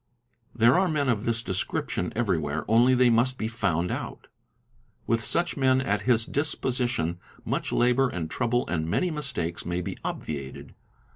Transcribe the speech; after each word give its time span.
There 0.55 0.79
are 0.79 0.87
men 0.87 1.09
of 1.09 1.25
this 1.25 1.43
description 1.43 2.11
everywhere, 2.15 2.65
only 2.67 2.95
they 2.95 3.11
must 3.11 3.37
be 3.37 3.47
found 3.47 3.91
out. 3.91 4.25
With 5.05 5.23
such 5.23 5.55
men 5.55 5.79
at 5.79 6.01
his 6.09 6.25
disposition, 6.25 7.19
much 7.45 7.71
labour 7.71 8.09
and 8.09 8.27
trouble 8.27 8.65
'and 8.67 8.89
many 8.89 9.11
mistakes 9.11 9.63
may 9.63 9.79
be 9.79 9.95
obviated. 10.03 10.73